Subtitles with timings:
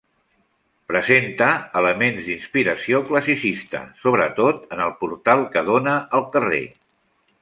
[0.91, 1.49] Presenta
[1.81, 6.65] elements d'inspiració classicista, sobretot en el portal que dóna al carrer.